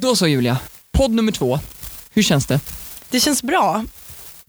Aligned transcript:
Då 0.00 0.16
så 0.16 0.26
Julia, 0.26 0.58
podd 0.92 1.10
nummer 1.10 1.32
två. 1.32 1.60
Hur 2.10 2.22
känns 2.22 2.46
det? 2.46 2.60
Det 3.10 3.20
känns 3.20 3.42
bra. 3.42 3.84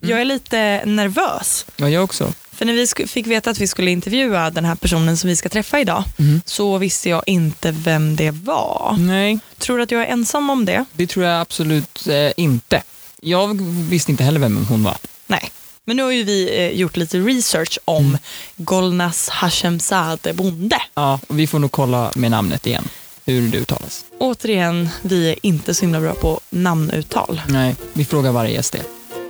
Jag 0.02 0.22
är 0.22 0.26
lite 0.26 0.82
nervös. 0.86 1.66
Ja, 1.78 1.90
jag 1.90 2.04
också. 2.04 2.34
För 2.52 2.66
när 2.66 2.74
vi 2.74 3.08
fick 3.08 3.28
veta 3.28 3.50
att 3.50 3.60
vi 3.60 3.68
skulle 3.68 3.92
intervjua 3.92 4.50
den 4.50 4.66
här 4.66 4.76
personen 4.76 5.18
som 5.18 5.28
vi 5.28 5.36
ska 5.36 5.50
träffa 5.50 5.80
idag 5.80 6.04
Mhm. 6.18 6.42
så 6.46 6.78
visste 6.78 7.10
jag 7.10 7.24
inte 7.26 7.72
vem 7.72 8.16
det 8.16 8.32
var. 8.32 8.96
Nej, 9.00 9.40
Tror 9.58 9.78
du 9.78 9.84
att 9.84 9.92
jag 9.92 10.02
är 10.02 10.06
ensam 10.06 10.50
om 10.50 10.66
det? 10.66 10.86
det 10.94 11.08
tror 11.08 11.26
jag 11.26 11.42
absolut 11.42 12.08
eh, 12.08 12.32
inte. 12.38 12.84
Jag 13.22 13.62
visste 13.90 14.12
inte 14.12 14.24
heller 14.24 14.40
vem 14.40 14.66
hon 14.66 14.84
var. 14.84 14.98
Nej. 15.28 15.52
Men 15.86 15.98
nu 15.98 16.04
har 16.04 16.12
ju 16.12 16.24
vi 16.24 16.58
eh, 16.60 16.80
gjort 16.80 16.98
lite 16.98 17.18
research 17.20 17.80
om 17.86 18.06
Mm. 18.06 18.18
Golnas 18.56 19.30
Hashemzadeh 19.30 20.34
bonde. 20.36 20.82
Ja, 20.94 21.20
och 21.28 21.40
vi 21.40 21.48
får 21.48 21.60
nog 21.60 21.72
kolla 21.72 22.12
med 22.16 22.32
namnet 22.32 22.68
igen, 22.68 22.88
hur 23.26 23.52
det 23.52 23.58
uttalas. 23.58 24.06
Återigen, 24.18 24.90
vi 25.02 25.30
är 25.30 25.36
inte 25.42 25.74
så 25.74 25.82
himla 25.82 26.00
bra 26.00 26.14
på 26.14 26.40
namnuttal. 26.50 27.42
Nej, 27.50 27.76
vi 27.94 28.06
frågar 28.06 28.32
varje 28.32 28.54
gäst 28.54 28.74
det. 28.74 28.84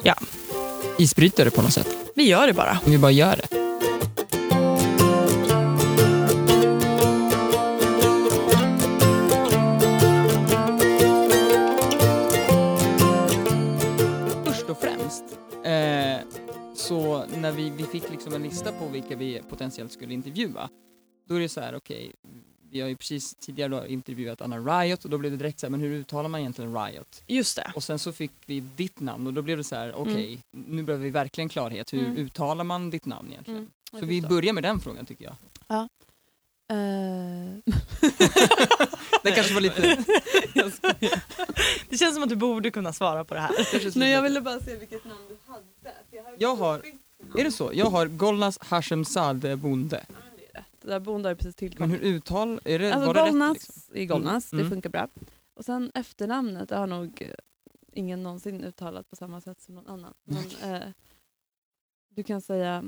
Ja. 0.04 0.16
Isbrytare 1.00 1.50
på 1.50 1.62
något 1.62 1.74
sätt. 1.74 1.88
Vi 2.16 2.24
gör 2.24 2.48
det 2.48 2.54
bara. 2.54 2.80
Vi 2.86 2.98
bara 2.98 3.12
gör 3.12 3.36
det. 3.36 3.48
Först 14.46 14.70
och 14.70 14.78
främst, 14.82 15.24
eh, 15.66 16.28
så 16.76 17.26
när 17.42 17.52
vi, 17.52 17.70
vi 17.70 17.84
fick 17.84 18.12
liksom 18.12 18.34
en 18.34 18.44
lista 18.44 18.72
på 18.72 18.88
vilka 18.88 19.16
vi 19.16 19.42
potentiellt 19.50 19.92
skulle 19.92 20.14
intervjua, 20.14 20.70
då 21.30 21.36
är 21.36 21.40
det 21.40 21.50
så 21.50 21.62
här, 21.62 21.76
okej, 21.76 22.12
vi 22.72 22.82
har 22.82 22.90
ju 22.90 22.96
precis 22.96 23.36
tidigare 23.36 23.70
då 23.70 23.88
intervjuat 23.88 24.42
Anna 24.42 24.58
Riot 24.58 25.04
och 25.04 25.10
då 25.10 25.18
blev 25.18 25.32
det 25.32 25.38
direkt 25.38 25.60
så 25.60 25.66
här, 25.66 25.72
men 25.72 25.80
hur 25.80 25.92
uttalar 25.92 26.30
man 26.30 26.40
egentligen 26.40 26.86
Riot? 26.86 27.24
Just 27.28 27.56
det. 27.56 27.72
Och 27.76 27.84
sen 27.84 28.00
så 28.00 28.12
fick 28.12 28.32
vi 28.46 28.60
ditt 28.60 29.00
namn 29.00 29.28
och 29.28 29.34
då 29.34 29.42
blev 29.42 29.58
det 29.58 29.64
så 29.64 29.76
här, 29.76 29.94
okej, 29.96 30.40
nu 30.52 30.84
behöver 30.84 31.04
vi 31.06 31.10
verkligen 31.12 31.50
klarhet. 31.50 31.94
Hur 31.94 32.06
Mm. 32.06 32.18
uttalar 32.18 32.64
man 32.64 32.90
ditt 32.90 33.06
namn 33.06 33.32
egentligen? 33.32 33.60
Mm, 33.60 33.72
Så 34.02 34.06
vi 34.06 34.22
börjar 34.22 34.54
med 34.54 34.64
den 34.64 34.80
frågan 34.80 35.06
tycker 35.06 35.26
jag. 35.26 35.36
Eh, 36.72 36.78
Det 39.24 39.32
kanske 39.32 39.54
var 39.54 39.62
lite... 39.62 39.98
Det 41.90 41.98
känns 41.98 42.14
som 42.14 42.24
att 42.24 42.30
du 42.30 42.36
borde 42.36 42.72
kunna 42.72 42.94
svara 42.94 43.24
på 43.26 43.34
det 43.34 43.40
här. 43.40 44.00
Nej 44.00 44.12
jag 44.12 44.22
ville 44.22 44.42
bara 44.42 44.60
se 44.60 44.76
vilket 44.76 45.06
namn 45.06 45.20
du 45.30 45.38
hade. 45.52 45.64
Jag 46.12 46.24
har, 46.24 46.36
Jag 46.40 46.56
har- 46.56 46.82
Är 47.40 47.44
det 47.44 47.52
så? 47.52 47.72
Jag 47.74 47.86
har 47.86 48.06
Golnas 48.06 48.58
Hashemzadeh 48.62 49.56
bonde. 49.56 50.06
Men 50.92 51.02
där 51.02 51.06
bonde 51.06 51.28
har 51.30 51.32
ju 51.32 51.36
precis 51.38 51.62
Men 51.62 51.70
tillkommit. 51.70 52.02
hur 52.02 52.06
uttal... 52.06 52.60
Är 52.66 52.80
det, 52.80 52.94
Alltså 52.94 53.08
var 53.08 53.14
det 53.14 53.30
Golnas 53.32 53.58
rätt? 53.58 53.76
Liksom? 53.76 53.96
är 53.96 54.06
Golnas, 54.06 54.54
Mm. 54.54 54.66
det 54.66 54.70
funkar 54.70 54.90
bra. 54.90 55.08
Och 55.54 55.66
sen 55.66 55.92
efternamnet, 55.94 56.70
det 56.70 56.76
har 56.76 56.88
nog 56.88 57.22
eh, 57.22 57.34
ingen 57.94 58.24
någonsin 58.24 58.64
uttalat 58.64 59.10
på 59.10 59.16
samma 59.16 59.42
sätt 59.42 59.62
som 59.62 59.76
någon 59.76 59.88
annan. 59.88 60.14
Men, 60.24 60.74
eh, 60.74 60.88
du 62.10 62.24
kan 62.24 62.42
säga, 62.42 62.84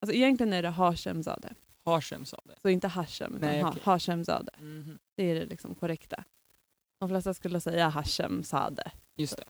alltså 0.00 0.16
egentligen 0.16 0.52
är 0.52 0.62
det 0.62 0.68
Hashemzadeh. 0.68 1.50
Hashemzadeh. 1.84 2.56
Så 2.62 2.68
inte 2.68 2.88
Hashem, 2.88 3.34
utan 3.36 3.48
Nej, 3.48 3.62
ha, 3.62 3.68
okej. 3.70 3.82
Hashemzadeh. 3.84 4.60
Mhm. 4.60 4.98
Det 5.14 5.22
är 5.30 5.34
det 5.34 5.46
liksom 5.46 5.74
korrekta. 5.74 6.24
De 6.98 7.08
flesta 7.08 7.34
skulle 7.34 7.60
säga 7.60 7.88
Hashemzadeh. 7.88 8.92
Just 9.16 9.36
det. 9.36 9.44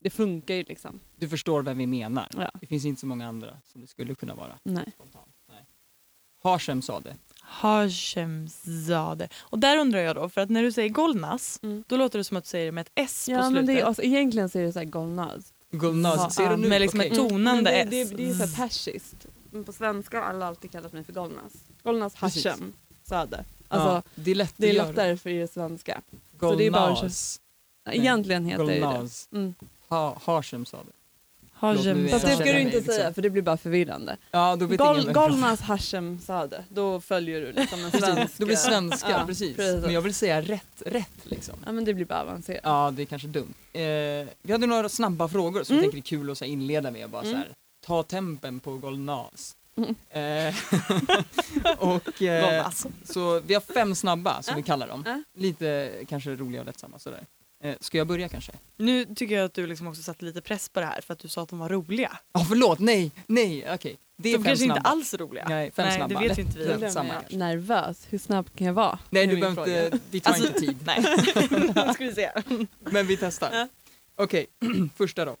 Det 0.00 0.10
funkar 0.10 0.54
ju 0.54 0.62
liksom. 0.62 1.00
Du 1.16 1.28
förstår 1.28 1.62
vem 1.62 1.78
vi 1.78 1.86
menar. 1.86 2.28
Ja. 2.36 2.50
Det 2.60 2.66
finns 2.66 2.84
inte 2.84 3.00
så 3.00 3.06
många 3.06 3.26
andra 3.28 3.60
som 3.64 3.80
det 3.80 3.86
skulle 3.86 4.14
kunna 4.14 4.34
vara. 4.34 4.58
Nej. 4.62 4.92
Spontant. 4.94 5.35
Nej. 6.46 6.52
Hashemzadeh. 6.52 7.14
Hashemzadeh. 7.40 9.28
Och 9.38 9.58
där 9.58 9.76
undrar 9.78 10.00
jag 10.00 10.16
då, 10.16 10.28
för 10.28 10.40
att 10.40 10.50
när 10.50 10.62
du 10.62 10.72
säger 10.72 10.88
Golnas, 10.88 11.60
Mm. 11.62 11.84
då 11.86 11.96
låter 11.96 12.18
det 12.18 12.24
som 12.24 12.36
att 12.36 12.44
du 12.44 12.48
säger 12.48 12.66
det 12.66 12.72
med 12.72 12.82
ett 12.86 12.92
S 12.94 13.26
på 13.26 13.32
Ja, 13.32 13.38
slutet. 13.42 13.52
men 13.54 13.66
det 13.66 13.80
är, 13.80 13.84
alltså, 13.84 14.02
egentligen 14.02 14.48
så 14.48 14.58
är 14.58 14.62
det 14.62 14.72
så 14.72 14.78
här 14.78 14.86
Golnaz. 14.86 15.52
Golnaz. 15.70 16.16
Ja, 16.18 16.30
Ser 16.30 16.50
du 16.50 16.56
nu? 16.56 16.68
med 16.68 16.80
liksom 16.80 17.00
Okej. 17.00 17.10
ett 17.10 17.16
tonande 17.18 17.70
det, 17.70 18.00
S. 18.00 18.10
det, 18.10 18.16
det 18.16 18.30
är 18.30 18.34
så 18.34 18.44
här 18.46 18.56
persiskt. 18.68 19.26
Men 19.50 19.64
på 19.64 19.72
svenska 19.72 20.20
har 20.20 20.26
alla 20.26 20.46
alltid 20.46 20.72
kallat 20.72 20.92
mig 20.92 21.04
för 21.04 21.12
Golnaz. 21.12 21.52
Golnaz. 21.82 22.14
Hashem 22.14 22.72
Sade. 23.04 23.44
Alltså, 23.68 23.88
ja, 23.88 24.02
det 24.14 24.30
är 24.30 24.34
lätt 24.34 24.54
Det 24.56 24.68
är 24.70 24.74
lättare 24.74 25.16
för 25.16 25.30
det 25.30 25.52
svenska. 25.52 26.02
Golnaz. 26.38 26.52
så 26.54 26.58
det 26.58 26.66
är 26.66 26.70
bara 26.70 27.10
Egentligen 27.94 28.44
heter 28.44 28.64
det 28.64 28.74
ju 28.74 28.80
det. 28.80 28.86
Golnaz. 28.86 29.28
Mm. 29.32 29.54
Ha. 29.88 30.16
Förlåt, 30.24 30.52
nu 30.52 30.64
jag 31.74 32.10
Fast 32.10 32.26
det 32.26 32.34
ska 32.34 32.44
du 32.44 32.60
inte 32.60 32.76
liksom- 32.76 32.94
säga 32.94 33.12
för 33.14 33.22
det 33.22 33.30
blir 33.30 33.42
bara 33.42 33.56
förvirrande. 33.56 34.16
Ja, 34.30 34.56
då 34.56 34.66
vet 34.66 34.78
Gol, 34.78 35.12
Golnaz 35.12 35.60
Hashem 35.60 36.18
Sade. 36.20 36.64
Då 36.68 37.00
följer 37.00 37.40
du 37.40 37.52
liksom 37.52 37.84
en 37.84 37.90
svensk. 38.00 38.16
Precis, 38.16 38.36
då 38.38 38.46
blir 38.46 38.56
svenska, 38.56 39.10
Ja, 39.10 39.24
precis. 39.26 39.56
precis. 39.56 39.82
Men 39.82 39.92
jag 39.94 40.00
vill 40.00 40.14
säga 40.14 40.40
rätt, 40.42 40.82
rätt 40.86 41.18
liksom. 41.22 41.54
Ja 41.66 41.72
men 41.72 41.84
det 41.84 41.94
blir 41.94 42.04
bara 42.04 42.20
avancerat. 42.22 42.60
Ja, 42.64 42.92
det 42.96 43.02
är 43.02 43.06
kanske 43.06 43.28
dumt. 43.28 43.54
Eh, 43.72 43.80
vi 44.42 44.52
hade 44.52 44.66
några 44.66 44.88
snabba 44.88 45.28
frågor 45.28 45.64
som 45.64 45.72
Mm. 45.76 45.84
jag 45.84 45.92
tänker 45.92 46.14
är 46.16 46.18
kul 46.18 46.30
att 46.30 46.38
så 46.38 46.44
här, 46.44 46.52
inleda 46.52 46.90
med. 46.90 47.10
Bara, 47.10 47.22
Mm. 47.22 47.32
så 47.32 47.38
här, 47.38 47.48
ta 47.86 48.02
tempen 48.02 48.60
på 48.60 48.76
Golnaz. 48.78 49.56
Mm. 49.76 49.94
Eh, 50.10 50.54
och, 51.78 52.22
eh, 52.22 52.66
så 53.04 53.40
vi 53.40 53.54
har 53.54 53.60
fem 53.74 53.94
snabba 53.94 54.42
som 54.42 54.56
vi 54.56 54.62
kallar 54.62 54.88
dem. 54.88 55.24
Lite 55.38 55.92
kanske 56.08 56.30
roliga 56.30 56.60
och 56.60 56.66
lättsamma 56.66 56.98
sådär. 56.98 57.20
Eh, 57.66 57.76
ska 57.80 57.98
jag 57.98 58.06
börja 58.06 58.28
kanske? 58.28 58.52
Nu 58.76 59.04
tycker 59.14 59.34
jag 59.34 59.44
att 59.44 59.54
du 59.54 59.66
liksom 59.66 59.86
också 59.86 60.02
satte 60.02 60.24
lite 60.24 60.40
press 60.40 60.68
på 60.68 60.80
det 60.80 60.86
här 60.86 61.00
för 61.00 61.12
att 61.12 61.18
du 61.18 61.28
sa 61.28 61.42
att 61.42 61.48
de 61.48 61.58
var 61.58 61.68
roliga. 61.68 62.18
Ja, 62.32 62.44
förlåt, 62.48 62.78
nej, 62.78 63.10
nej, 63.26 63.74
okej. 63.74 63.96
Det 64.16 64.28
är 64.28 64.32
De 64.32 64.38
fem 64.38 64.44
kanske 64.44 64.64
snabba. 64.64 64.78
inte 64.78 64.88
alls 64.90 65.14
är 65.14 65.18
roliga. 65.18 65.48
Nej, 65.48 65.70
fem 65.70 65.86
Nej, 65.86 65.96
snabba. 65.96 66.20
det 66.20 66.28
vet 66.28 66.38
inte 66.38 66.58
vi. 66.76 66.90
Samma 66.90 67.08
jag 67.08 67.20
kanske. 67.20 67.36
nervös. 67.36 68.06
Hur 68.10 68.18
snabb 68.18 68.50
kan 68.56 68.66
jag 68.66 68.74
vara? 68.74 68.98
Nej, 69.10 69.26
Det 69.26 69.34
du 69.34 69.40
behöver 69.40 69.84
inte, 69.84 69.98
vi 70.10 70.20
tar 70.20 70.30
Alltså, 70.32 70.46
inte 70.46 70.60
tid. 70.60 70.76
Nej. 70.86 71.02
ska 71.94 72.04
vi 72.04 72.14
se. 72.14 72.30
Men 72.78 73.06
vi 73.06 73.16
testar. 73.16 73.50
Ja. 73.52 73.68
Okej, 74.14 74.46
första 74.96 75.24
då. 75.24 75.36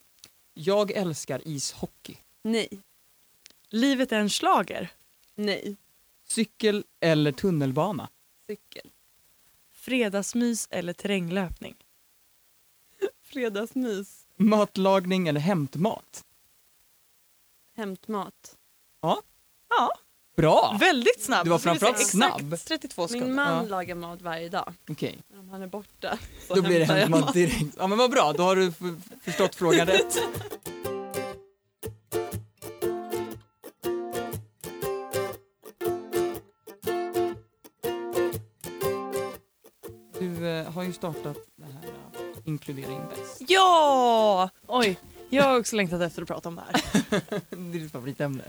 Jag 0.54 0.90
älskar 0.90 1.40
ishockey. 1.48 2.16
Nej. 2.44 2.68
Livet 3.68 4.12
är 4.12 4.16
en 4.20 4.30
slager. 4.30 4.88
Nej. 5.34 5.76
Cykel 6.28 6.84
eller 7.00 7.32
tunnelbana? 7.32 8.08
Cykel. 8.46 8.90
Fredagsmys 9.72 10.68
eller 10.70 10.92
terränglöpning. 10.92 11.74
Fredagsmys. 13.26 14.26
Matlagning 14.36 15.28
eller 15.28 15.40
hämtmat? 15.40 16.24
Hämtmat. 17.76 18.56
Ja, 19.00 19.22
Bra! 20.36 20.76
väldigt 20.80 21.22
snabb. 21.22 21.46
Du 21.46 21.50
var 21.50 21.58
framförallt 21.58 21.96
exakt 21.96 22.10
snabb. 22.10 22.56
32 22.66 23.08
sekunder. 23.08 23.26
Min 23.26 23.36
man 23.36 23.64
Ja. 23.64 23.70
lagar 23.70 23.94
mat 23.94 24.22
varje 24.22 24.48
dag. 24.48 24.72
Okej, 24.90 25.18
Men 25.28 25.38
om 25.38 25.48
han 25.48 25.62
är 25.62 25.66
borta 25.66 26.18
så 26.48 26.54
då 26.54 26.62
blir 26.62 26.78
det 26.78 26.84
hämtmat 26.84 27.20
mat. 27.20 27.34
direkt. 27.34 27.76
Ja 27.78 27.86
men 27.86 27.98
vad 27.98 28.10
bra, 28.10 28.32
då 28.32 28.42
har 28.42 28.56
du 28.56 28.72
förstått 29.24 29.54
frågan 29.54 29.86
rätt. 29.86 30.18
Du 40.18 40.48
eh, 40.48 40.70
har 40.72 40.82
ju 40.82 40.92
startat 40.92 41.36
Inkludera 42.46 42.92
Invest. 42.92 43.42
Ja! 43.48 44.50
Oj, 44.66 44.98
jag 45.30 45.44
har 45.44 45.60
också 45.60 45.76
längtat 45.76 46.02
efter 46.02 46.22
att 46.22 46.28
prata 46.28 46.48
om 46.48 46.54
det 46.56 46.62
här. 46.62 46.82
Det 47.50 47.56
är 47.56 47.80
ditt 47.80 47.92
favoritämne. 47.92 48.44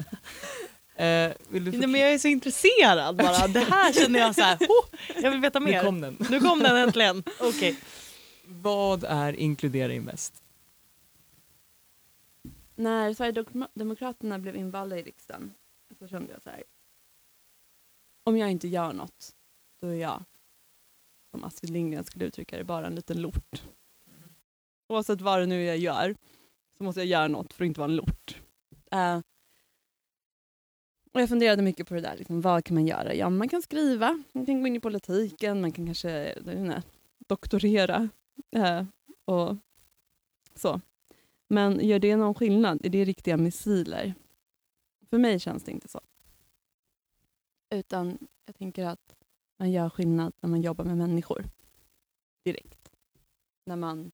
Eh, 0.95 1.31
vill 1.49 1.65
du 1.65 1.71
Nej, 1.71 1.87
men 1.87 2.01
jag 2.01 2.13
är 2.13 2.17
så 2.19 2.27
intresserad 2.27 3.15
bara. 3.15 3.47
Det 3.47 3.59
här 3.59 3.93
känner 3.93 4.19
jag 4.19 4.35
så 4.35 4.41
här, 4.41 4.57
oh, 4.57 4.85
jag 5.21 5.31
vill 5.31 5.39
veta 5.39 5.59
Nu 5.59 5.65
mer. 5.65 5.83
kom 5.83 6.01
den. 6.01 6.17
Nu 6.29 6.39
kom 6.39 6.59
den 6.59 6.77
äntligen. 6.77 7.23
Okej. 7.39 7.79
Vad 8.45 9.03
är 9.03 9.33
Inkludera 9.33 9.93
Invest? 9.93 10.43
När 12.75 13.13
Sverigedemokraterna 13.13 14.39
blev 14.39 14.55
invalda 14.55 14.97
i 14.99 15.03
riksdagen 15.03 15.53
så 15.99 16.07
kände 16.07 16.33
jag 16.33 16.41
så 16.41 16.49
här. 16.49 16.63
Om 18.23 18.37
jag 18.37 18.51
inte 18.51 18.67
gör 18.67 18.93
något, 18.93 19.31
då 19.81 19.87
är 19.87 19.93
jag, 19.95 20.23
som 21.31 21.43
Astrid 21.43 21.69
Lindgren 21.71 22.03
skulle 22.03 22.25
uttrycka 22.25 22.57
det, 22.57 22.63
bara 22.63 22.87
en 22.87 22.95
liten 22.95 23.21
lort. 23.21 23.63
Oavsett 24.87 25.21
vad 25.21 25.39
det 25.39 25.45
nu 25.45 25.61
är 25.61 25.65
jag 25.65 25.77
gör 25.77 26.15
så 26.77 26.83
måste 26.83 27.01
jag 27.01 27.07
göra 27.07 27.27
något 27.27 27.53
för 27.53 27.63
att 27.63 27.67
inte 27.67 27.79
vara 27.79 27.89
en 27.89 27.95
lort. 27.95 28.41
Uh, 28.95 29.21
och 31.13 31.21
jag 31.21 31.29
funderade 31.29 31.61
mycket 31.61 31.87
på 31.87 31.93
det 31.93 32.01
där, 32.01 32.17
liksom, 32.17 32.41
vad 32.41 32.65
kan 32.65 32.75
man 32.75 32.87
göra? 32.87 33.13
Ja, 33.13 33.29
man 33.29 33.49
kan 33.49 33.61
skriva, 33.61 34.23
man 34.31 34.45
kan 34.45 34.61
gå 34.61 34.67
in 34.67 34.75
i 34.75 34.79
politiken, 34.79 35.61
man 35.61 35.71
kan 35.71 35.85
kanske 35.85 36.33
inte, 36.33 36.83
doktorera 37.27 38.09
uh, 38.55 38.83
och 39.25 39.57
så. 40.55 40.81
Men 41.47 41.87
gör 41.87 41.99
det 41.99 42.15
någon 42.15 42.33
skillnad? 42.33 42.85
Är 42.85 42.89
det 42.89 43.05
riktiga 43.05 43.37
missiler? 43.37 44.13
För 45.09 45.17
mig 45.17 45.39
känns 45.39 45.63
det 45.63 45.71
inte 45.71 45.87
så. 45.87 46.01
Utan 47.69 48.17
jag 48.45 48.55
tänker 48.55 48.85
att 48.85 49.15
man 49.59 49.71
gör 49.71 49.89
skillnad 49.89 50.33
när 50.39 50.49
man 50.49 50.61
jobbar 50.61 50.85
med 50.85 50.97
människor. 50.97 51.45
Direkt. 52.43 52.91
När 53.65 53.75
man 53.75 54.11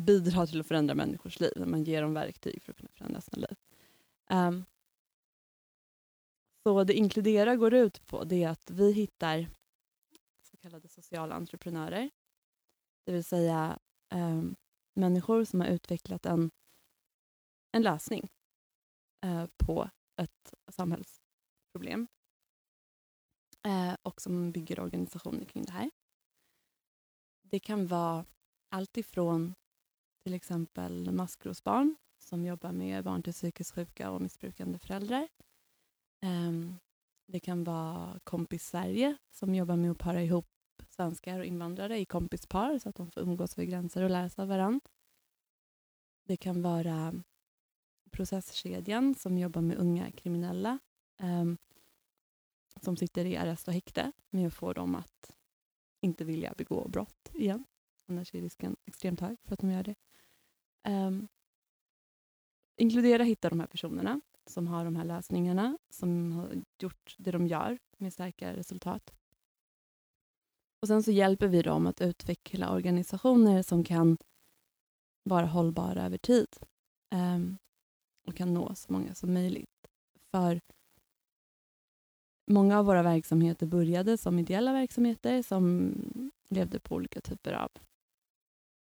bidrar 0.00 0.46
till 0.46 0.60
att 0.60 0.66
förändra 0.66 0.94
människors 0.94 1.40
liv. 1.40 1.52
När 1.56 1.66
man 1.66 1.84
ger 1.84 2.02
dem 2.02 2.14
verktyg 2.14 2.62
för 2.62 2.72
att 2.72 2.76
kunna 2.76 2.90
förändra 2.92 3.20
sina 3.20 3.38
liv. 3.38 3.56
Um, 4.30 4.64
så 6.62 6.84
det 6.84 6.94
Inkludera 6.94 7.56
går 7.56 7.74
ut 7.74 8.06
på 8.06 8.24
det 8.24 8.42
är 8.42 8.48
att 8.48 8.70
vi 8.70 8.92
hittar 8.92 9.48
så 10.42 10.56
kallade 10.56 10.88
sociala 10.88 11.34
entreprenörer 11.34 12.10
Det 13.06 13.12
vill 13.12 13.24
säga 13.24 13.78
um, 14.14 14.56
människor 14.94 15.44
som 15.44 15.60
har 15.60 15.68
utvecklat 15.68 16.26
en, 16.26 16.50
en 17.72 17.82
lösning 17.82 18.28
uh, 19.24 19.46
på 19.56 19.90
ett 20.16 20.54
samhällsproblem 20.72 22.08
uh, 23.66 23.94
och 24.02 24.20
som 24.20 24.52
bygger 24.52 24.80
organisationer 24.80 25.44
kring 25.44 25.64
det 25.64 25.72
här. 25.72 25.90
Det 27.42 27.60
kan 27.60 27.86
vara 27.86 28.24
allt 28.68 28.96
ifrån 28.96 29.54
till 30.22 30.34
exempel 30.34 31.12
maskrosbarn 31.12 31.96
som 32.18 32.44
jobbar 32.44 32.72
med 32.72 33.04
barn 33.04 33.22
till 33.22 33.32
psykiskt 33.32 33.74
sjuka 33.74 34.10
och 34.10 34.22
missbrukande 34.22 34.78
föräldrar. 34.78 35.28
Ehm, 36.20 36.74
det 37.26 37.40
kan 37.40 37.64
vara 37.64 38.20
Kompis 38.24 38.66
Sverige 38.66 39.16
som 39.30 39.54
jobbar 39.54 39.76
med 39.76 39.90
att 39.90 39.98
para 39.98 40.22
ihop 40.22 40.46
svenskar 40.88 41.38
och 41.38 41.44
invandrare 41.44 41.98
i 41.98 42.04
kompispar 42.04 42.78
så 42.78 42.88
att 42.88 42.96
de 42.96 43.10
får 43.10 43.22
umgås 43.22 43.58
över 43.58 43.64
gränser 43.64 44.02
och 44.02 44.10
lära 44.10 44.28
sig 44.28 44.42
av 44.42 44.48
varandra. 44.48 44.80
Det 46.26 46.36
kan 46.36 46.62
vara 46.62 47.22
Processkedjan 48.10 49.14
som 49.14 49.38
jobbar 49.38 49.60
med 49.60 49.76
unga 49.76 50.10
kriminella 50.10 50.78
ehm, 51.18 51.58
som 52.80 52.96
sitter 52.96 53.24
i 53.24 53.36
arrest 53.36 53.68
och 53.68 53.74
häkte 53.74 54.12
med 54.30 54.46
att 54.46 54.54
få 54.54 54.72
dem 54.72 54.94
att 54.94 55.36
inte 56.00 56.24
vilja 56.24 56.54
begå 56.56 56.88
brott 56.88 57.30
igen. 57.34 57.64
Annars 58.06 58.34
är 58.34 58.40
risken 58.40 58.76
extremt 58.86 59.20
hög 59.20 59.38
för 59.44 59.54
att 59.54 59.60
de 59.60 59.70
gör 59.70 59.82
det. 59.82 59.94
Um, 60.88 61.28
inkludera 62.76 63.22
hitta 63.22 63.50
de 63.50 63.60
här 63.60 63.66
personerna 63.66 64.20
som 64.46 64.66
har 64.66 64.84
de 64.84 64.96
här 64.96 65.04
lösningarna, 65.04 65.78
som 65.90 66.32
har 66.32 66.62
gjort 66.78 67.14
det 67.18 67.30
de 67.30 67.46
gör 67.46 67.78
med 67.96 68.12
starka 68.12 68.56
resultat. 68.56 69.14
Och 70.82 70.88
Sen 70.88 71.02
så 71.02 71.10
hjälper 71.10 71.48
vi 71.48 71.62
dem 71.62 71.86
att 71.86 72.00
utveckla 72.00 72.72
organisationer 72.72 73.62
som 73.62 73.84
kan 73.84 74.18
vara 75.22 75.46
hållbara 75.46 76.06
över 76.06 76.18
tid 76.18 76.56
um, 77.14 77.58
och 78.26 78.36
kan 78.36 78.54
nå 78.54 78.74
så 78.74 78.92
många 78.92 79.14
som 79.14 79.34
möjligt. 79.34 79.88
För 80.30 80.60
Många 82.50 82.78
av 82.78 82.84
våra 82.84 83.02
verksamheter 83.02 83.66
började 83.66 84.18
som 84.18 84.38
ideella 84.38 84.72
verksamheter 84.72 85.42
som 85.42 85.92
levde 86.48 86.80
på 86.80 86.94
olika 86.94 87.20
typer 87.20 87.52
av 87.52 87.70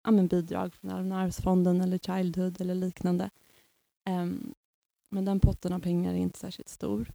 ja, 0.04 0.10
men 0.10 0.26
bidrag 0.26 0.74
från 0.74 0.90
Allmänna 0.90 1.20
arvsfonden 1.20 1.80
eller 1.80 1.98
Childhood 1.98 2.60
eller 2.60 2.74
liknande. 2.74 3.30
Um, 4.08 4.54
men 5.08 5.24
den 5.24 5.40
potten 5.40 5.72
av 5.72 5.80
pengar 5.80 6.14
är 6.14 6.18
inte 6.18 6.38
särskilt 6.38 6.68
stor 6.68 7.12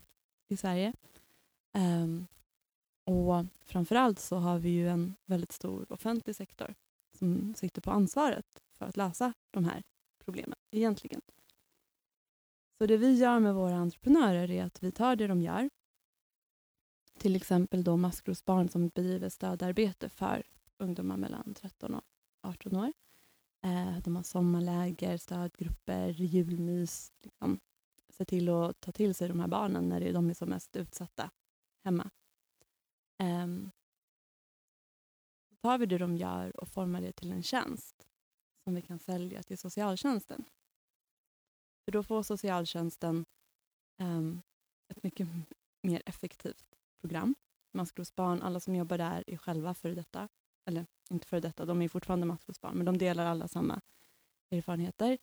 i 0.48 0.58
Sverige. 0.58 0.94
Um, 1.74 2.28
och 3.04 3.46
framförallt 3.66 4.20
så 4.20 4.38
har 4.38 4.60
vi 4.60 4.70
ju 4.70 4.90
en 4.90 5.16
väldigt 5.26 5.52
stor 5.52 5.92
offentlig 5.92 6.36
sektor 6.36 6.76
som 7.18 7.54
sitter 7.58 7.82
på 7.82 7.92
ansvaret 7.92 8.46
för 8.72 8.86
att 8.86 8.98
lösa 8.98 9.34
de 9.52 9.66
här 9.66 9.84
problemen 10.26 10.56
egentligen. 10.72 11.22
Så 12.78 12.86
det 12.86 12.98
vi 12.98 13.14
gör 13.14 13.40
med 13.40 13.56
våra 13.56 13.76
entreprenörer 13.76 14.52
är 14.52 14.64
att 14.64 14.84
vi 14.84 14.92
tar 14.92 15.16
det 15.16 15.28
de 15.28 15.42
gör, 15.42 15.70
till 17.18 17.36
exempel 17.36 17.84
då 17.84 17.98
Maskrosbarn 17.98 18.70
som 18.70 18.88
bedriver 18.88 19.30
stödarbete 19.30 20.10
för 20.10 20.44
ungdomar 20.78 21.18
mellan 21.18 21.54
13 21.54 21.96
och 21.96 22.04
18 22.42 22.76
år. 22.76 22.94
Eh, 23.66 23.98
de 24.04 24.16
har 24.16 24.24
sommarläger, 24.24 25.18
stödgrupper, 25.18 26.10
julmys. 26.10 27.14
Liksom. 27.22 27.60
Se 28.10 28.26
till 28.26 28.50
att 28.50 28.82
ta 28.82 28.92
till 28.92 29.16
sig 29.16 29.28
de 29.28 29.40
här 29.40 29.48
barnen 29.48 29.90
när 29.90 30.14
de 30.14 30.30
är 30.30 30.34
som 30.34 30.50
mest 30.50 30.76
utsatta 30.76 31.32
hemma. 31.84 32.10
Eh, 33.20 33.48
tar 35.62 35.78
vi 35.78 35.86
det 35.86 35.98
de 35.98 36.18
gör 36.18 36.60
och 36.60 36.70
formar 36.70 37.02
det 37.02 37.12
till 37.12 37.32
en 37.32 37.44
tjänst 37.44 38.08
som 38.64 38.76
vi 38.76 38.82
kan 38.82 39.00
sälja 39.00 39.44
till 39.44 39.58
socialtjänsten. 39.58 40.46
För 41.86 41.92
då 41.92 42.04
får 42.04 42.24
socialtjänsten 42.24 43.26
eh, 44.00 44.22
ett 44.88 45.04
mycket 45.04 45.28
mer 45.82 46.04
effektivt 46.06 46.76
program. 47.02 47.36
Maskrosbarn, 47.72 48.42
alla 48.42 48.60
som 48.60 48.76
jobbar 48.76 48.98
där 48.98 49.24
är 49.28 49.38
själva 49.38 49.74
för 49.74 49.90
detta 49.90 50.30
eller 50.70 50.86
inte 51.10 51.28
före 51.28 51.40
detta, 51.40 51.66
de 51.66 51.82
är 51.82 51.88
fortfarande 51.90 52.26
maskrosbarn, 52.26 52.76
men 52.78 52.86
de 52.86 52.98
delar 52.98 53.26
alla 53.26 53.48
samma 53.48 53.82
erfarenheter. 54.52 55.18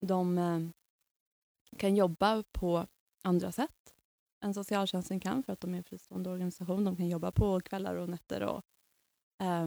De 0.00 0.38
eh, 0.38 0.60
kan 1.78 1.96
jobba 1.96 2.42
på 2.52 2.86
andra 3.22 3.52
sätt 3.52 3.94
än 4.40 4.54
socialtjänsten 4.54 5.20
kan 5.20 5.42
för 5.42 5.52
att 5.52 5.60
de 5.60 5.74
är 5.74 5.78
en 5.78 5.84
fristående 5.84 6.30
organisation. 6.30 6.84
De 6.84 6.96
kan 6.96 7.08
jobba 7.08 7.32
på 7.32 7.60
kvällar 7.60 7.94
och 7.94 8.08
nätter 8.08 8.42
och 8.42 8.62
eh, 9.46 9.66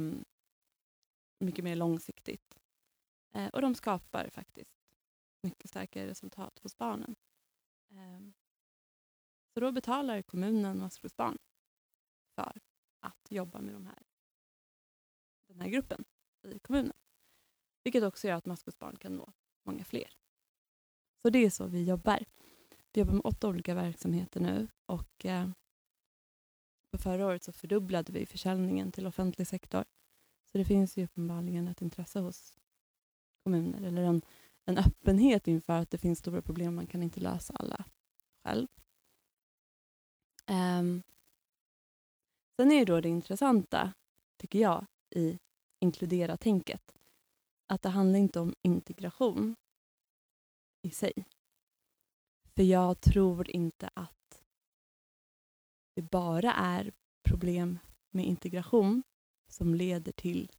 mycket 1.40 1.64
mer 1.64 1.76
långsiktigt. 1.76 2.60
Eh, 3.34 3.48
och 3.48 3.62
de 3.62 3.76
skapar 3.76 4.30
faktiskt 4.30 4.78
mycket 5.42 5.70
starkare 5.70 6.08
resultat 6.08 6.60
hos 6.60 6.78
barnen. 6.78 7.16
Ehm, 7.92 8.34
så 9.54 9.60
då 9.60 9.72
betalar 9.72 10.22
kommunen 10.22 10.80
maskrosbarn 10.80 11.38
för 12.36 12.62
att 13.00 13.28
jobba 13.32 13.62
med 13.62 13.74
de 13.74 13.86
här 13.86 14.06
den 15.57 15.62
här 15.62 15.69
gruppen 15.69 16.06
i 16.48 16.59
kommunen. 16.59 16.94
Vilket 17.83 18.04
också 18.04 18.27
gör 18.27 18.36
att 18.36 18.45
maskrosbarn 18.45 18.95
kan 18.95 19.15
nå 19.15 19.33
många 19.63 19.83
fler. 19.83 20.18
Så 21.21 21.30
det 21.30 21.45
är 21.45 21.50
så 21.50 21.68
vi 21.68 21.83
jobbar. 21.83 22.25
Vi 22.94 23.01
jobbar 23.01 23.13
med 23.13 23.25
åtta 23.25 23.48
olika 23.48 23.74
verksamheter 23.74 24.39
nu 24.39 24.68
och 24.86 25.25
eh, 25.25 25.50
på 26.92 26.98
förra 26.98 27.27
året 27.27 27.44
så 27.44 27.51
fördubblade 27.51 28.13
vi 28.13 28.25
försäljningen 28.25 28.92
till 28.92 29.07
offentlig 29.07 29.48
sektor. 29.48 29.86
Så 30.51 30.57
det 30.57 30.65
finns 30.65 30.98
ju 30.98 31.04
uppenbarligen 31.04 31.68
ett 31.68 31.81
intresse 31.81 32.19
hos 32.19 32.57
kommuner 33.44 33.81
eller 33.81 34.04
en, 34.04 34.21
en 34.65 34.77
öppenhet 34.77 35.48
inför 35.48 35.74
att 35.74 35.89
det 35.89 35.98
finns 35.98 36.19
stora 36.19 36.42
problem, 36.42 36.75
man 36.75 36.88
kan 36.88 37.04
inte 37.04 37.19
lösa 37.19 37.54
alla 37.54 37.86
själv. 38.44 38.68
Um, 40.50 41.04
sen 42.56 42.71
är 42.71 42.86
då 42.86 43.01
det 43.01 43.09
intressanta, 43.09 43.94
tycker 44.38 44.59
jag, 44.59 44.86
i 45.09 45.39
inkludera-tänket. 45.80 46.94
Att 47.68 47.82
det 47.82 47.90
handlar 47.90 48.20
inte 48.20 48.40
om 48.40 48.56
integration 48.62 49.56
i 50.82 50.92
sig. 50.92 51.14
För 52.56 52.64
jag 52.64 53.02
tror 53.02 53.50
inte 53.50 53.90
att 53.94 54.44
det 55.94 56.02
bara 56.02 56.54
är 56.54 56.92
problem 57.24 57.80
med 58.10 58.26
integration 58.26 59.04
som 59.48 59.76
leder 59.76 60.12
till 60.12 60.52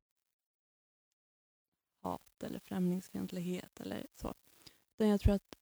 hat 2.01 2.43
eller 2.43 2.59
främlingsfientlighet 2.59 3.81
eller 3.81 4.07
så. 4.15 4.35
Utan 4.95 5.09
jag 5.09 5.21
tror 5.21 5.35
att 5.35 5.59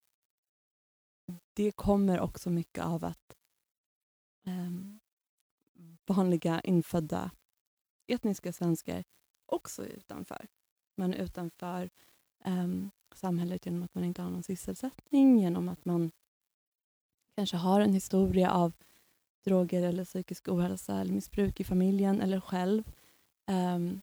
det 1.52 1.72
kommer 1.72 2.20
också 2.20 2.50
mycket 2.50 2.84
av 2.84 3.04
att 3.04 3.36
eh, 4.46 4.70
vanliga 6.06 6.60
infödda 6.60 7.30
etniska 8.06 8.52
svenskar 8.52 9.04
också 9.46 9.86
utanför. 9.86 10.48
Man 10.96 11.14
är 11.14 11.18
utanför 11.18 11.90
um, 12.44 12.90
samhället 13.14 13.66
genom 13.66 13.82
att 13.82 13.94
man 13.94 14.04
inte 14.04 14.22
har 14.22 14.30
någon 14.30 14.42
sysselsättning, 14.42 15.38
genom 15.38 15.68
att 15.68 15.84
man 15.84 16.10
kanske 17.34 17.56
har 17.56 17.80
en 17.80 17.92
historia 17.92 18.50
av 18.50 18.72
droger 19.44 19.82
eller 19.82 20.04
psykisk 20.04 20.48
ohälsa 20.48 21.00
eller 21.00 21.12
missbruk 21.12 21.60
i 21.60 21.64
familjen 21.64 22.20
eller 22.20 22.40
själv. 22.40 22.92
Um, 23.46 24.02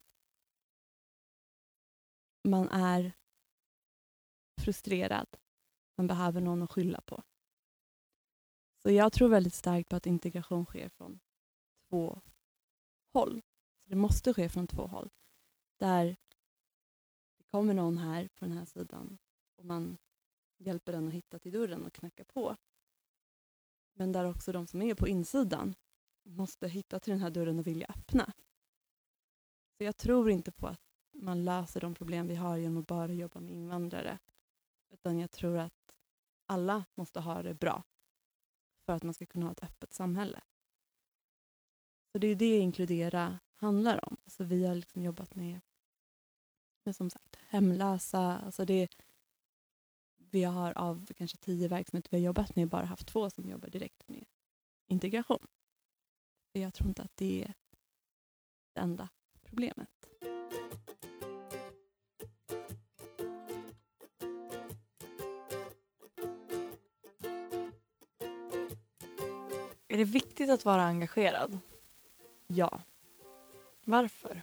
man 2.48 2.68
är 2.68 3.12
frustrerad. 4.60 5.26
Man 5.96 6.06
behöver 6.06 6.40
någon 6.40 6.62
att 6.62 6.72
skylla 6.72 7.00
på. 7.00 7.22
Så 8.82 8.90
jag 8.90 9.12
tror 9.12 9.28
väldigt 9.28 9.54
starkt 9.54 9.88
på 9.88 9.96
att 9.96 10.06
integration 10.06 10.64
sker 10.64 10.88
från 10.88 11.20
två 11.88 12.20
håll. 13.12 13.42
Så 13.82 13.90
Det 13.90 13.96
måste 13.96 14.34
ske 14.34 14.48
från 14.48 14.66
två 14.66 14.86
håll 14.86 15.10
där 15.78 16.16
det 17.36 17.44
kommer 17.44 17.74
någon 17.74 17.98
här 17.98 18.28
på 18.28 18.44
den 18.44 18.56
här 18.56 18.64
sidan 18.64 19.18
och 19.56 19.64
man 19.64 19.98
hjälper 20.58 20.92
den 20.92 21.08
att 21.08 21.14
hitta 21.14 21.38
till 21.38 21.52
dörren 21.52 21.84
och 21.84 21.92
knacka 21.92 22.24
på. 22.24 22.56
Men 23.92 24.12
där 24.12 24.24
också 24.24 24.52
de 24.52 24.66
som 24.66 24.82
är 24.82 24.94
på 24.94 25.08
insidan 25.08 25.74
måste 26.22 26.68
hitta 26.68 27.00
till 27.00 27.10
den 27.10 27.20
här 27.20 27.30
dörren 27.30 27.58
och 27.58 27.66
vilja 27.66 27.86
öppna. 27.86 28.32
Så 29.76 29.84
jag 29.84 29.96
tror 29.96 30.30
inte 30.30 30.52
på 30.52 30.66
att 30.66 30.80
man 31.12 31.44
löser 31.44 31.80
de 31.80 31.94
problem 31.94 32.26
vi 32.26 32.34
har 32.34 32.56
genom 32.56 32.76
att 32.78 32.86
bara 32.86 33.12
jobba 33.12 33.40
med 33.40 33.52
invandrare. 33.52 34.18
Utan 34.90 35.18
jag 35.18 35.30
tror 35.30 35.58
att 35.58 35.94
alla 36.46 36.84
måste 36.94 37.20
ha 37.20 37.42
det 37.42 37.54
bra 37.54 37.84
för 38.86 38.92
att 38.92 39.02
man 39.02 39.14
ska 39.14 39.26
kunna 39.26 39.46
ha 39.46 39.52
ett 39.52 39.64
öppet 39.64 39.92
samhälle. 39.92 40.40
Så 42.12 42.18
det 42.18 42.26
är 42.26 42.36
det 42.36 42.58
Inkludera 42.58 43.38
handlar 43.56 44.04
om. 44.08 44.16
Alltså 44.24 44.44
vi 44.44 44.66
har 44.66 44.74
liksom 44.74 45.02
jobbat 45.02 45.34
med, 45.34 45.60
med 46.84 46.96
som 46.96 47.10
sagt 47.10 47.36
hemlösa. 47.48 48.38
Alltså 48.38 48.64
det, 48.64 48.88
vi 50.16 50.44
har 50.44 50.78
av 50.78 51.06
kanske 51.16 51.36
tio 51.36 51.68
verksamheter 51.68 52.10
vi 52.10 52.16
har 52.16 52.24
jobbat 52.24 52.56
med 52.56 52.68
bara 52.68 52.84
haft 52.84 53.06
två 53.06 53.30
som 53.30 53.48
jobbar 53.48 53.68
direkt 53.68 54.08
med 54.08 54.24
integration. 54.86 55.46
Jag 56.52 56.74
tror 56.74 56.88
inte 56.88 57.02
att 57.02 57.16
det 57.16 57.42
är 57.42 57.54
det 58.72 58.80
enda 58.80 59.08
problemet. 59.42 60.08
Är 69.88 69.98
det 69.98 70.04
viktigt 70.04 70.50
att 70.50 70.64
vara 70.64 70.82
engagerad? 70.82 71.58
Ja, 72.46 72.82
varför? 73.84 74.42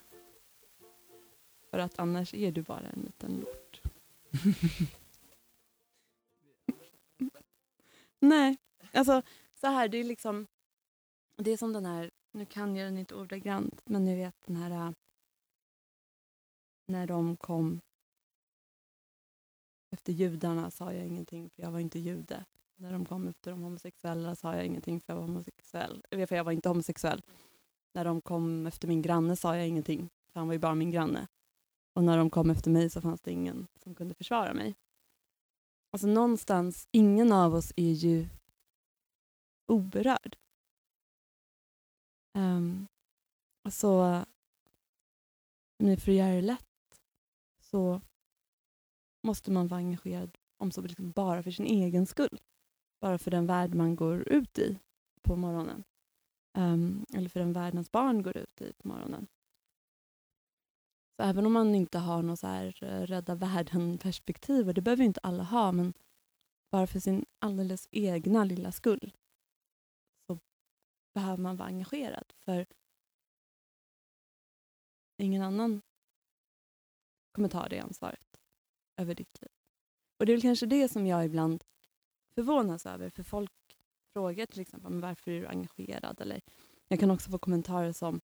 för 1.71 1.77
att 1.77 1.99
annars 1.99 2.33
är 2.33 2.51
du 2.51 2.61
bara 2.61 2.89
en 2.89 3.01
liten 3.01 3.39
lort. 3.39 3.81
Nej, 8.19 8.57
alltså 8.93 9.21
så 9.53 9.67
här, 9.67 9.87
det 9.87 9.97
är 9.97 10.03
liksom... 10.03 10.47
Det 11.35 11.51
är 11.51 11.57
som 11.57 11.73
den 11.73 11.85
här, 11.85 12.11
nu 12.31 12.45
kan 12.45 12.75
jag 12.75 12.87
den 12.87 12.97
inte 12.97 13.15
ordagrant, 13.15 13.81
men 13.85 14.05
ni 14.05 14.15
vet 14.15 14.35
den 14.45 14.55
här... 14.55 14.71
Äh, 14.71 14.91
när 16.85 17.07
de 17.07 17.37
kom 17.37 17.81
efter 19.91 20.13
judarna 20.13 20.71
sa 20.71 20.93
jag 20.93 21.07
ingenting 21.07 21.49
för 21.49 21.63
jag 21.63 21.71
var 21.71 21.79
inte 21.79 21.99
jude. 21.99 22.45
När 22.75 22.91
de 22.91 23.05
kom 23.05 23.27
efter 23.27 23.51
de 23.51 23.61
homosexuella 23.61 24.35
sa 24.35 24.55
jag 24.55 24.65
ingenting 24.65 25.01
för 25.01 25.13
jag 25.13 25.19
var 25.19 25.27
homosexuell. 25.27 26.05
Eh, 26.11 26.27
för 26.27 26.35
jag 26.35 26.43
var 26.43 26.51
inte 26.51 26.69
homosexuell. 26.69 27.21
När 27.93 28.05
de 28.05 28.21
kom 28.21 28.67
efter 28.67 28.87
min 28.87 29.01
granne 29.01 29.35
sa 29.35 29.57
jag 29.57 29.67
ingenting 29.67 30.09
för 30.31 30.39
han 30.39 30.47
var 30.47 30.53
ju 30.53 30.59
bara 30.59 30.75
min 30.75 30.91
granne. 30.91 31.27
Och 31.93 32.03
när 32.03 32.17
de 32.17 32.29
kom 32.29 32.49
efter 32.49 32.71
mig 32.71 32.89
så 32.89 33.01
fanns 33.01 33.21
det 33.21 33.31
ingen 33.31 33.67
som 33.83 33.95
kunde 33.95 34.13
försvara 34.13 34.53
mig. 34.53 34.75
Alltså 35.91 36.07
någonstans, 36.07 36.87
ingen 36.91 37.31
av 37.31 37.55
oss 37.55 37.73
är 37.75 37.91
ju 37.91 38.27
oberörd. 39.67 40.37
Um, 42.37 42.87
så, 43.69 44.23
men 45.79 45.97
för 45.97 46.11
att 46.11 46.17
göra 46.17 46.35
det 46.35 46.41
lätt 46.41 47.01
så 47.59 48.01
måste 49.23 49.51
man 49.51 49.67
vara 49.67 49.77
engagerad 49.77 50.37
om 50.57 50.71
så 50.71 50.81
liksom 50.81 51.11
bara 51.11 51.43
för 51.43 51.51
sin 51.51 51.65
egen 51.65 52.05
skull. 52.05 52.41
Bara 53.01 53.17
för 53.17 53.31
den 53.31 53.47
värld 53.47 53.73
man 53.75 53.95
går 53.95 54.27
ut 54.27 54.59
i 54.59 54.79
på 55.21 55.35
morgonen. 55.35 55.83
Um, 56.53 57.05
eller 57.13 57.29
för 57.29 57.39
den 57.39 57.53
världens 57.53 57.91
barn 57.91 58.23
går 58.23 58.37
ut 58.37 58.61
i 58.61 58.73
på 58.73 58.87
morgonen. 58.87 59.27
Så 61.15 61.23
även 61.23 61.45
om 61.45 61.53
man 61.53 61.75
inte 61.75 61.99
har 61.99 62.23
något 62.23 62.39
så 62.39 62.47
här 62.47 62.83
eh, 62.83 63.01
rädda 63.01 63.35
världen-perspektiv, 63.35 64.67
och 64.67 64.73
det 64.73 64.81
behöver 64.81 65.03
ju 65.03 65.07
inte 65.07 65.19
alla 65.23 65.43
ha, 65.43 65.71
men 65.71 65.93
bara 66.71 66.87
för 66.87 66.99
sin 66.99 67.25
alldeles 67.39 67.87
egna 67.91 68.43
lilla 68.43 68.71
skull 68.71 69.13
så 70.27 70.39
behöver 71.13 71.43
man 71.43 71.57
vara 71.57 71.67
engagerad. 71.67 72.33
För 72.37 72.65
ingen 75.17 75.41
annan 75.41 75.81
kommer 77.31 77.49
ta 77.49 77.67
det 77.67 77.79
ansvaret 77.79 78.41
över 78.97 79.15
ditt 79.15 79.41
liv. 79.41 79.51
Och 80.17 80.25
det 80.25 80.31
är 80.31 80.35
väl 80.35 80.41
kanske 80.41 80.65
det 80.65 80.89
som 80.89 81.07
jag 81.07 81.25
ibland 81.25 81.63
förvånas 82.35 82.85
över, 82.85 83.09
för 83.09 83.23
folk 83.23 83.51
frågar 84.13 84.45
till 84.45 84.61
exempel 84.61 84.91
men 84.91 85.01
varför 85.01 85.31
är 85.31 85.41
du 85.41 85.47
engagerad? 85.47 86.21
Eller 86.21 86.41
jag 86.87 86.99
kan 86.99 87.11
också 87.11 87.31
få 87.31 87.39
kommentarer 87.39 87.91
som 87.91 88.21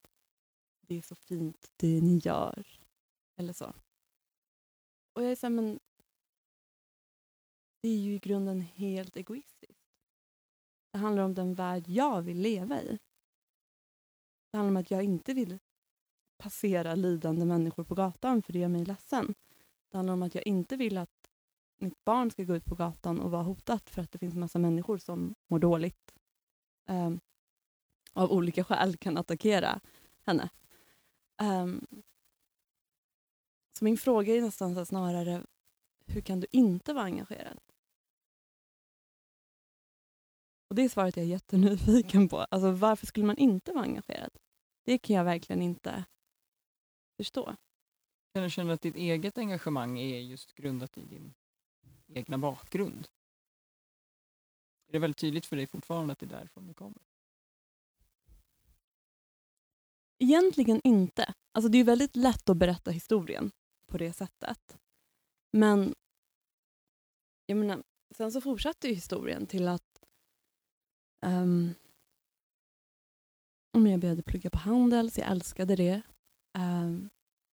det 0.82 0.98
är 0.98 1.02
så 1.02 1.16
fint 1.16 1.74
det 1.78 2.02
ni 2.02 2.18
gör. 2.18 2.68
Eller 3.40 3.54
så. 3.54 3.74
Och 5.14 5.24
jag 5.24 5.32
är 5.32 5.36
så 5.36 5.46
här, 5.46 5.52
men 5.52 5.80
det 7.82 7.90
är 7.90 7.98
ju 7.98 8.14
i 8.14 8.20
grunden 8.20 8.62
helt 8.62 9.16
egoistiskt. 9.16 9.88
Det 10.92 10.98
handlar 10.98 11.24
om 11.24 11.34
den 11.34 11.56
värld 11.56 11.84
jag 11.88 12.22
vill 12.22 12.42
leva 12.42 12.82
i. 12.82 13.00
Det 14.52 14.58
handlar 14.58 14.72
om 14.72 14.78
att 14.78 14.92
jag 14.92 15.04
inte 15.04 15.34
vill 15.34 15.60
passera 16.38 16.96
lidande 16.96 17.46
människor 17.46 17.84
på 17.84 17.96
gatan 17.96 18.42
för 18.42 18.54
det 18.54 18.60
gör 18.60 18.68
mig 18.68 18.86
ledsen. 18.86 19.36
Det 19.90 19.98
handlar 19.98 20.14
om 20.14 20.24
att 20.24 20.36
jag 20.36 20.48
inte 20.48 20.76
vill 20.76 20.98
att 20.98 21.30
mitt 21.78 22.06
barn 22.06 22.32
ska 22.32 22.44
gå 22.44 22.56
ut 22.56 22.66
på 22.66 22.76
gatan 22.76 23.20
och 23.20 23.32
vara 23.32 23.44
hotat 23.44 23.90
för 23.90 24.02
att 24.02 24.12
det 24.12 24.20
finns 24.20 24.34
en 24.34 24.40
massa 24.40 24.60
människor 24.60 24.98
som 24.98 25.36
mår 25.48 25.60
dåligt. 25.60 26.14
Um, 26.86 27.20
av 28.14 28.32
olika 28.32 28.64
skäl 28.64 28.98
kan 28.98 29.18
attackera 29.18 29.80
henne. 30.26 30.50
Um, 31.42 31.88
så 33.78 33.84
min 33.84 33.98
fråga 33.98 34.36
är 34.36 34.42
nästan 34.42 34.76
så 34.76 34.86
snarare, 34.86 35.44
hur 36.06 36.22
kan 36.22 36.40
du 36.40 36.48
inte 36.52 36.94
vara 36.94 37.06
engagerad? 37.06 37.60
Och 40.70 40.76
det 40.76 40.82
är 40.82 40.90
svaret 40.90 41.18
jag 41.18 41.26
är 41.26 41.30
jättenyfiken 41.30 42.30
på. 42.30 42.38
Alltså 42.38 42.72
varför 42.72 43.06
skulle 43.06 43.26
man 43.26 43.38
inte 43.38 43.72
vara 43.72 43.84
engagerad? 43.84 44.32
Det 44.84 44.98
kan 44.98 45.16
jag 45.16 45.24
verkligen 45.24 45.62
inte 45.62 46.06
förstå. 47.18 47.56
Kan 48.34 48.44
du 48.44 48.50
känna 48.50 48.74
att 48.74 48.82
ditt 48.82 48.96
eget 48.96 49.38
engagemang 49.38 50.00
är 50.00 50.20
just 50.20 50.54
grundat 50.54 50.98
i 50.98 51.06
din 51.06 51.34
egna 52.18 52.38
bakgrund? 52.38 53.08
Är 54.88 54.92
det 54.92 55.00
väldigt 55.00 55.18
tydligt 55.18 55.46
för 55.46 55.56
dig 55.56 55.68
fortfarande 55.68 56.14
att 56.14 56.20
det 56.20 56.26
är 56.26 56.30
därifrån 56.30 56.68
det 56.68 56.74
kommer? 56.74 57.02
Egentligen 60.20 60.82
inte. 60.84 61.34
Alltså 61.52 61.70
det 61.70 61.78
är 61.78 61.84
väldigt 61.84 62.16
lätt 62.16 62.50
att 62.50 62.58
berätta 62.58 62.92
historien 62.92 63.52
på 63.88 63.98
det 63.98 64.14
sättet. 64.14 64.78
Men 65.52 65.96
jag 67.46 67.58
menar, 67.58 67.84
sen 68.16 68.32
så 68.32 68.42
fortsatte 68.42 68.88
ju 68.88 68.94
historien 68.94 69.48
till 69.48 69.68
att 69.68 70.04
um, 71.26 71.74
jag 73.72 74.00
började 74.00 74.24
plugga 74.24 74.50
på 74.50 74.58
Handels, 74.58 75.18
jag 75.18 75.28
älskade 75.28 75.76
det. 75.76 76.02
Um, 76.58 77.10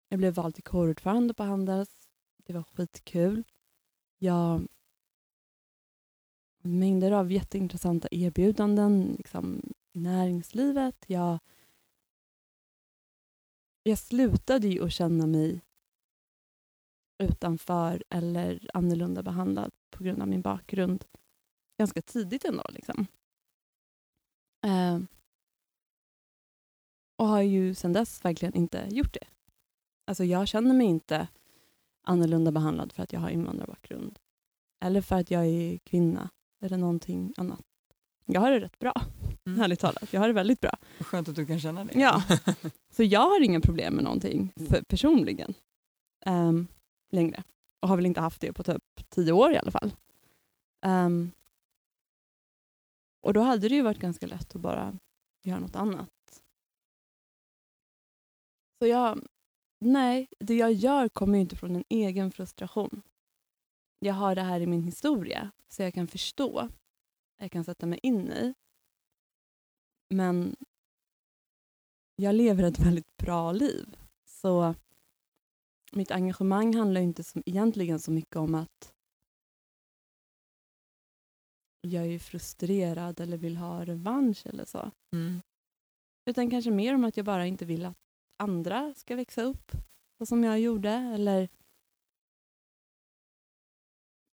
jag 0.09 0.19
blev 0.19 0.33
vald 0.33 0.55
till 0.55 0.63
kårordförande 0.63 1.33
på 1.33 1.43
Handels. 1.43 2.07
Det 2.45 2.53
var 2.53 2.63
skitkul. 2.63 3.43
Jag 4.23 4.67
mängder 6.61 7.11
av 7.11 7.31
jätteintressanta 7.31 8.07
erbjudanden 8.11 9.15
liksom, 9.17 9.61
i 9.93 9.99
näringslivet. 9.99 11.05
Jag, 11.07 11.39
jag 13.83 13.97
slutade 13.97 14.67
ju 14.67 14.83
att 14.83 14.93
känna 14.93 15.27
mig 15.27 15.61
utanför 17.23 18.03
eller 18.09 18.69
annorlunda 18.73 19.23
behandlad 19.23 19.71
på 19.89 20.03
grund 20.03 20.21
av 20.21 20.27
min 20.27 20.41
bakgrund 20.41 21.05
ganska 21.77 22.01
tidigt 22.01 22.45
ändå. 22.45 22.63
Liksom. 22.69 23.07
Eh, 24.65 24.99
och 27.15 27.27
har 27.27 27.41
ju 27.41 27.75
sedan 27.75 27.93
dess 27.93 28.25
verkligen 28.25 28.55
inte 28.55 28.87
gjort 28.91 29.13
det. 29.13 29.27
Alltså 30.05 30.23
jag 30.23 30.47
känner 30.47 30.73
mig 30.73 30.87
inte 30.87 31.27
annorlunda 32.03 32.51
behandlad 32.51 32.91
för 32.93 33.03
att 33.03 33.13
jag 33.13 33.19
har 33.19 33.29
invandrarbakgrund. 33.29 34.19
Eller 34.85 35.01
för 35.01 35.15
att 35.15 35.31
jag 35.31 35.45
är 35.45 35.77
kvinna 35.77 36.29
eller 36.61 36.77
någonting 36.77 37.33
annat. 37.37 37.61
Jag 38.25 38.41
har 38.41 38.51
det 38.51 38.59
rätt 38.59 38.79
bra, 38.79 38.93
Mm. 39.45 39.61
ärligt 39.61 39.79
talat. 39.79 40.13
Jag 40.13 40.21
har 40.21 40.27
det 40.27 40.33
väldigt 40.33 40.59
bra. 40.59 40.77
Vad 40.99 41.07
Skönt 41.07 41.29
att 41.29 41.35
du 41.35 41.45
kan 41.45 41.59
känna 41.59 41.85
det. 41.85 41.99
Ja. 41.99 42.23
Så 42.89 43.03
jag 43.03 43.19
har 43.29 43.41
inga 43.43 43.59
problem 43.61 43.93
med 43.93 44.03
någonting 44.03 44.53
för, 44.69 44.83
personligen 44.83 45.53
um, 46.25 46.67
längre. 47.11 47.43
Och 47.81 47.87
har 47.89 47.95
väl 47.95 48.05
inte 48.05 48.21
haft 48.21 48.41
det 48.41 48.53
på 48.53 48.63
typ 48.63 48.83
tio 49.09 49.31
år 49.31 49.51
i 49.51 49.57
alla 49.57 49.71
fall. 49.71 49.95
Um, 50.85 51.31
och 53.21 53.33
då 53.33 53.41
hade 53.41 53.69
det 53.69 53.75
ju 53.75 53.81
varit 53.81 53.99
ganska 53.99 54.27
lätt 54.27 54.55
att 54.55 54.61
bara 54.61 54.99
göra 55.43 55.59
något 55.59 55.75
annat. 55.75 56.09
Så 58.79 58.87
jag, 58.87 59.27
nej, 59.85 60.27
det 60.39 60.55
jag 60.55 60.73
gör 60.73 61.09
kommer 61.09 61.39
inte 61.39 61.55
från 61.55 61.75
en 61.75 61.83
egen 61.89 62.31
frustration. 62.31 63.01
Jag 63.99 64.13
har 64.13 64.35
det 64.35 64.41
här 64.41 64.59
i 64.59 64.67
min 64.67 64.83
historia, 64.83 65.51
så 65.67 65.81
jag 65.81 65.93
kan 65.93 66.07
förstå. 66.07 66.69
Jag 67.37 67.51
kan 67.51 67.63
sätta 67.63 67.85
mig 67.85 67.99
in 68.03 68.31
i. 68.31 68.53
Men 70.09 70.55
jag 72.15 72.35
lever 72.35 72.63
ett 72.63 72.79
väldigt 72.79 73.17
bra 73.17 73.51
liv. 73.51 73.97
Så 74.25 74.75
mitt 75.91 76.11
engagemang 76.11 76.75
handlar 76.75 77.01
inte 77.01 77.23
som, 77.23 77.43
egentligen 77.45 77.99
så 77.99 78.11
mycket 78.11 78.35
om 78.35 78.55
att 78.55 78.93
jag 81.81 82.05
är 82.07 82.19
frustrerad 82.19 83.19
eller 83.19 83.37
vill 83.37 83.57
ha 83.57 83.85
revansch 83.85 84.47
eller 84.47 84.65
så. 84.65 84.91
Mm. 85.15 85.41
Utan 86.25 86.49
kanske 86.49 86.71
mer 86.71 86.95
om 86.95 87.03
att 87.03 87.17
jag 87.17 87.25
bara 87.25 87.45
inte 87.45 87.65
vill 87.65 87.85
att 87.85 87.97
andra 88.37 88.93
ska 88.93 89.15
växa 89.15 89.43
upp 89.43 89.71
så 90.17 90.25
som 90.25 90.43
jag 90.43 90.59
gjorde. 90.59 90.89
Eller 90.89 91.49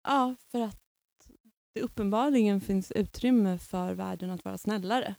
Ja, 0.03 0.35
för 0.51 0.61
att 0.61 0.81
det 1.73 1.81
uppenbarligen 1.81 2.61
finns 2.61 2.91
utrymme 2.91 3.57
för 3.57 3.93
världen 3.93 4.29
att 4.29 4.45
vara 4.45 4.57
snällare. 4.57 5.15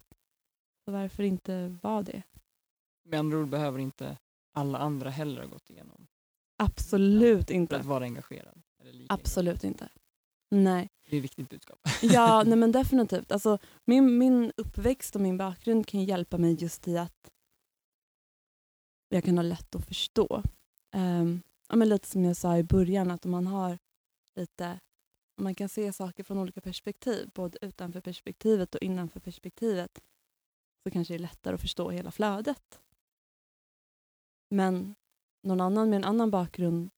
Så 0.84 0.92
varför 0.92 1.22
inte 1.22 1.76
vara 1.82 2.02
det? 2.02 2.22
Med 3.04 3.18
andra 3.18 3.38
ord 3.38 3.48
behöver 3.48 3.78
inte 3.78 4.18
alla 4.52 4.78
andra 4.78 5.10
heller 5.10 5.40
ha 5.40 5.48
gått 5.48 5.70
igenom 5.70 6.06
Absolut 6.56 7.46
för 7.46 7.54
inte. 7.54 7.76
att 7.76 7.86
vara 7.86 8.04
engagerad. 8.04 8.62
Absolut 9.08 9.64
inte. 9.64 9.88
Nej. 10.50 10.88
Det 11.10 11.16
är 11.16 11.18
ett 11.18 11.24
viktigt 11.24 11.48
budskap. 11.50 11.78
Ja, 12.02 12.42
nej 12.46 12.56
men 12.58 12.72
definitivt. 12.80 13.32
Alltså, 13.32 13.58
min, 13.84 14.18
min 14.18 14.52
uppväxt 14.56 15.14
och 15.14 15.20
min 15.22 15.36
bakgrund 15.38 15.86
kan 15.86 16.04
hjälpa 16.04 16.38
mig 16.38 16.54
just 16.54 16.88
i 16.88 16.98
att 16.98 17.30
jag 19.14 19.24
kan 19.24 19.38
ha 19.38 19.42
lätt 19.42 19.74
att 19.74 19.86
förstå. 19.86 20.42
Um, 20.92 21.42
ja, 21.68 21.76
men 21.76 21.88
lite 21.88 22.08
som 22.08 22.24
jag 22.24 22.36
sa 22.36 22.58
i 22.58 22.62
början, 22.62 23.10
att 23.10 23.24
om 23.24 23.30
man 23.30 23.46
har 23.46 23.78
lite 24.36 24.80
Om 25.36 25.44
man 25.44 25.54
kan 25.54 25.68
se 25.68 25.92
saker 25.92 26.24
från 26.24 26.38
olika 26.38 26.60
perspektiv, 26.60 27.30
både 27.34 27.58
utanför 27.62 28.00
perspektivet 28.00 28.74
och 28.74 28.82
innanför 28.82 29.20
perspektivet, 29.20 30.00
så 30.82 30.90
kanske 30.90 31.14
det 31.14 31.16
är 31.16 31.22
lättare 31.22 31.54
att 31.54 31.60
förstå 31.60 31.90
hela 31.90 32.10
flödet. 32.10 32.80
Men 34.50 34.94
någon 35.42 35.60
annan 35.60 35.90
med 35.90 35.96
en 35.96 36.04
annan 36.04 36.30
bakgrund 36.30 36.90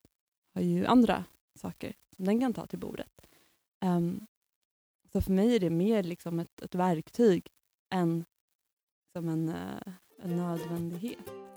har 0.54 0.62
ju 0.62 0.87
andra 0.87 1.25
saker 1.54 1.97
som 2.16 2.25
den 2.25 2.40
kan 2.40 2.54
ta 2.54 2.66
till 2.66 2.78
bordet. 2.78 3.26
Um, 3.85 4.26
så 5.12 5.21
för 5.21 5.33
mig 5.33 5.57
är 5.57 5.61
det 5.61 5.71
mer 5.71 6.02
liksom 6.02 6.40
ett, 6.40 6.62
ett 6.62 6.75
verktyg 6.75 7.49
än 7.90 8.25
som 9.12 9.28
en, 9.28 9.49
eh, 9.49 9.92
en 10.19 10.37
nödvändighet. 10.37 11.51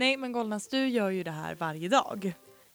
Nej 0.00 0.16
men 0.16 0.32
Golnas, 0.32 0.68
du 0.68 0.88
gör 0.88 1.10
ju 1.10 1.22
det 1.22 1.30
här 1.30 1.54
varje 1.54 1.88
dag. 1.88 2.34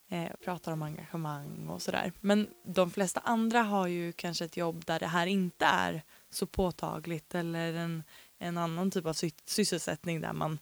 Eh, 0.10 0.32
pratar 0.44 0.72
om 0.72 0.82
engagemang 0.82 1.68
och 1.70 1.82
sådär. 1.82 2.12
Men 2.22 2.48
de 2.64 2.92
flesta 2.92 3.20
andra 3.20 3.62
har 3.62 3.88
ju 3.88 4.12
kanske 4.12 4.46
ett 4.46 4.58
jobb 4.58 4.86
där 4.86 5.00
det 5.00 5.08
här 5.08 5.28
inte 5.28 5.66
är 5.66 6.02
så 6.30 6.46
påtagligt 6.46 7.36
eller 7.36 7.74
en, 7.74 8.04
en 8.40 8.58
annan 8.58 8.92
typ 8.92 9.06
av 9.06 9.14
sy 9.14 9.32
sysselsättning 9.46 10.22
där 10.22 10.34
man 10.34 10.60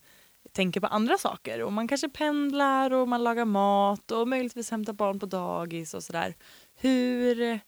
tänker 0.51 0.79
på 0.79 0.88
andra 0.88 1.17
saker. 1.17 1.62
Och 1.62 1.74
man 1.74 1.88
kanske 1.88 2.10
pendlar 2.10 2.93
och 2.93 3.08
man 3.08 3.24
lagar 3.24 3.46
mat 3.46 4.12
och 4.12 4.27
möjligtvis 4.27 4.72
hämtar 4.72 4.93
barn 4.93 5.20
på 5.20 5.25
dagis 5.25 5.93
och 5.93 6.03
sådär. 6.03 6.36
Hur, 6.75 7.60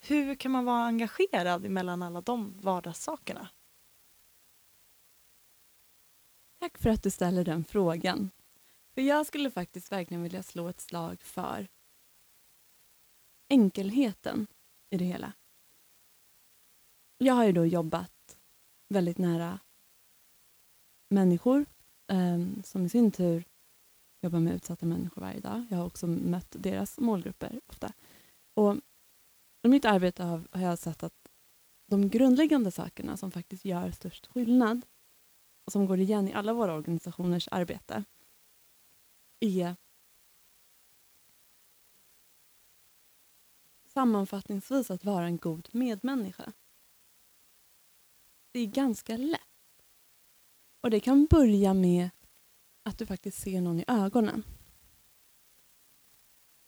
hur 0.00 0.34
kan 0.34 0.50
man 0.50 0.64
vara 0.64 0.84
engagerad 0.84 1.70
mellan 1.70 2.02
alla 2.02 2.20
de 2.20 2.60
vardagssakerna? 2.60 3.48
Tack 6.58 6.78
för 6.78 6.90
att 6.90 7.02
du 7.02 7.10
ställer 7.10 7.44
den 7.44 7.64
frågan. 7.64 8.30
För 8.94 9.02
jag 9.02 9.26
skulle 9.26 9.50
faktiskt 9.50 9.92
verkligen 9.92 10.22
vilja 10.22 10.42
slå 10.42 10.68
ett 10.68 10.80
slag 10.80 11.22
för 11.22 11.68
enkelheten 13.48 14.46
i 14.90 14.98
det 14.98 15.04
hela. 15.04 15.32
Jag 17.18 17.34
har 17.34 17.44
ju 17.44 17.52
då 17.52 17.66
jobbat 17.66 18.38
väldigt 18.88 19.18
nära 19.18 19.58
människor 21.08 21.66
eh, 22.06 22.62
som 22.64 22.86
i 22.86 22.88
sin 22.88 23.12
tur 23.12 23.44
jobbar 24.22 24.40
med 24.40 24.54
utsatta 24.54 24.86
människor 24.86 25.22
varje 25.22 25.40
dag. 25.40 25.66
Jag 25.70 25.78
har 25.78 25.86
också 25.86 26.06
mött 26.06 26.56
deras 26.58 26.98
målgrupper 26.98 27.60
ofta. 27.66 27.92
Och 28.54 28.76
I 29.62 29.68
mitt 29.68 29.84
arbete 29.84 30.22
har, 30.22 30.48
har 30.50 30.62
jag 30.62 30.78
sett 30.78 31.02
att 31.02 31.28
de 31.86 32.08
grundläggande 32.08 32.70
sakerna 32.70 33.16
som 33.16 33.30
faktiskt 33.30 33.64
gör 33.64 33.90
störst 33.90 34.26
skillnad 34.26 34.86
som 35.72 35.86
går 35.86 36.00
igen 36.00 36.28
i 36.28 36.32
alla 36.32 36.52
våra 36.52 36.74
organisationers 36.74 37.48
arbete 37.50 38.04
är 39.40 39.76
sammanfattningsvis 43.86 44.90
att 44.90 45.04
vara 45.04 45.26
en 45.26 45.36
god 45.36 45.68
medmänniska. 45.72 46.52
Det 48.52 48.60
är 48.60 48.66
ganska 48.66 49.16
lätt. 49.16 49.40
Och 50.80 50.90
det 50.90 51.00
kan 51.00 51.26
börja 51.26 51.74
med 51.74 52.10
att 52.82 52.98
du 52.98 53.06
faktiskt 53.06 53.42
ser 53.42 53.60
någon 53.60 53.80
i 53.80 53.84
ögonen. 53.86 54.44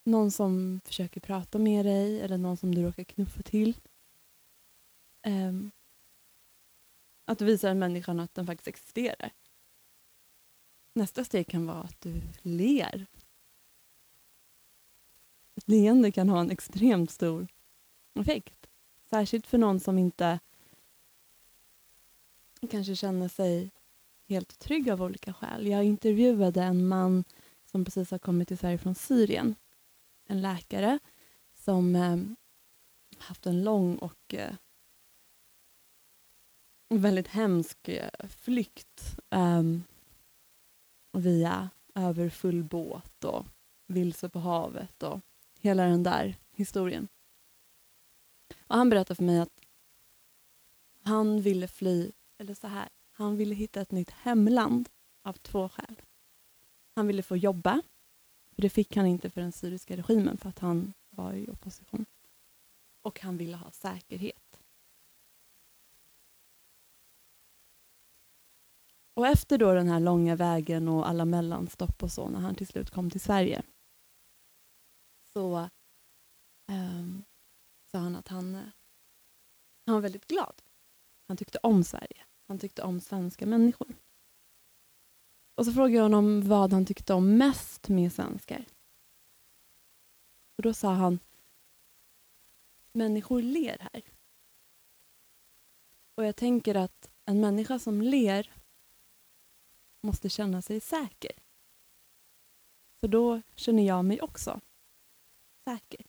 Någon 0.03 0.31
som 0.31 0.81
försöker 0.85 1.21
prata 1.21 1.59
med 1.59 1.85
dig 1.85 2.21
eller 2.21 2.37
någon 2.37 2.57
som 2.57 2.75
du 2.75 2.83
råkar 2.83 3.03
knuffa 3.03 3.41
till. 3.41 3.77
Um, 5.25 5.71
att 7.29 7.39
du 7.39 7.45
visar 7.45 7.73
människan 7.73 8.19
att 8.19 8.33
den 8.33 8.45
faktiskt 8.45 8.67
existerar. 8.67 9.31
Nästa 10.93 11.23
steg 11.23 11.47
kan 11.47 11.65
vara 11.65 11.81
att 11.81 12.01
du 12.01 12.21
ler. 12.41 13.05
Ett 15.55 15.67
leende 15.67 16.11
kan 16.11 16.29
ha 16.29 16.39
en 16.39 16.51
extremt 16.51 17.11
stor 17.11 17.47
effekt. 18.13 18.67
Särskilt 19.09 19.47
för 19.47 19.57
någon 19.57 19.79
som 19.79 19.97
inte 19.97 20.39
kanske 22.69 22.95
känner 22.95 23.27
sig 23.27 23.71
helt 24.27 24.59
trygg 24.59 24.89
av 24.89 25.01
olika 25.01 25.33
skäl. 25.33 25.67
Jag 25.67 25.83
intervjuade 25.83 26.63
en 26.63 26.87
man 26.87 27.23
som 27.65 27.85
precis 27.85 28.11
har 28.11 28.19
kommit 28.19 28.47
till 28.47 28.57
Sverige 28.57 28.77
från 28.77 28.95
Syrien. 28.95 29.55
En 30.25 30.41
läkare 30.41 30.99
som 31.55 31.95
eh, 31.95 32.17
haft 33.17 33.45
en 33.45 33.63
lång 33.63 33.97
och 33.97 34.33
eh, 34.33 34.53
väldigt 36.89 37.27
hemsk 37.27 37.87
eh, 37.87 38.09
flykt 38.29 39.19
um, 39.29 39.83
via 41.11 41.69
överfull 41.95 42.63
båt 42.63 43.23
och 43.23 43.45
vilse 43.87 44.29
på 44.29 44.39
havet 44.39 45.03
och 45.03 45.21
hela 45.59 45.83
den 45.83 46.03
där 46.03 46.35
historien. 46.51 47.07
Och 48.67 48.75
han 48.75 48.89
berättade 48.89 49.15
för 49.15 49.23
mig 49.23 49.39
att 49.39 49.59
han 51.03 51.41
ville 51.41 51.67
fly, 51.67 52.11
eller 52.37 52.53
så 52.53 52.67
här, 52.67 52.89
han 53.11 53.37
ville 53.37 53.55
hitta 53.55 53.81
ett 53.81 53.91
nytt 53.91 54.09
hemland 54.11 54.89
av 55.23 55.33
två 55.33 55.69
skäl. 55.69 56.01
Han 56.95 57.07
ville 57.07 57.23
få 57.23 57.37
jobba, 57.37 57.81
för 58.55 58.61
det 58.61 58.69
fick 58.69 58.95
han 58.95 59.05
inte 59.05 59.29
för 59.29 59.41
den 59.41 59.51
syriska 59.51 59.97
regimen 59.97 60.37
för 60.37 60.49
att 60.49 60.59
han 60.59 60.93
var 61.09 61.33
i 61.33 61.49
opposition. 61.49 62.05
Och 63.01 63.19
han 63.19 63.37
ville 63.37 63.57
ha 63.57 63.71
säkerhet. 63.71 64.48
Och 69.19 69.27
efter 69.27 69.57
då 69.57 69.73
den 69.73 69.87
här 69.87 69.99
långa 69.99 70.35
vägen 70.35 70.87
och 70.87 71.09
alla 71.09 71.25
mellanstopp 71.25 72.03
och 72.03 72.11
så, 72.11 72.29
när 72.29 72.39
han 72.39 72.55
till 72.55 72.67
slut 72.67 72.89
kom 72.89 73.09
till 73.09 73.21
Sverige, 73.21 73.63
så 75.33 75.69
um, 76.67 77.23
sa 77.91 77.97
han 77.97 78.15
att 78.15 78.27
han, 78.27 78.71
han 79.85 79.95
var 79.95 80.01
väldigt 80.01 80.27
glad. 80.27 80.61
Han 81.27 81.37
tyckte 81.37 81.59
om 81.63 81.83
Sverige. 81.83 82.25
Han 82.47 82.59
tyckte 82.59 82.81
om 82.81 82.99
svenska 82.99 83.45
människor. 83.45 83.95
Och 85.55 85.65
så 85.65 85.73
frågade 85.73 85.95
jag 85.95 86.03
honom 86.03 86.47
vad 86.47 86.73
han 86.73 86.85
tyckte 86.85 87.13
om 87.13 87.37
mest 87.37 87.89
med 87.89 88.13
svenskar. 88.13 88.65
Och 90.57 90.63
då 90.63 90.73
sa 90.73 90.93
han, 90.93 91.19
människor 92.91 93.41
ler 93.41 93.77
här. 93.93 94.03
Och 96.15 96.25
jag 96.25 96.35
tänker 96.35 96.75
att 96.75 97.09
en 97.25 97.41
människa 97.41 97.79
som 97.79 98.01
ler 98.01 98.58
måste 100.01 100.29
känna 100.29 100.61
sig 100.61 100.79
säker. 100.79 101.31
För 102.99 103.07
då 103.07 103.41
känner 103.55 103.83
jag 103.83 104.05
mig 104.05 104.21
också 104.21 104.61
säker. 105.63 106.05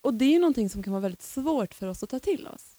Och 0.00 0.14
det 0.14 0.24
är 0.24 0.40
någonting 0.40 0.70
som 0.70 0.82
kan 0.82 0.92
vara 0.92 1.00
väldigt 1.00 1.22
svårt 1.22 1.74
för 1.74 1.86
oss 1.86 2.02
att 2.02 2.10
ta 2.10 2.20
till 2.20 2.46
oss. 2.46 2.78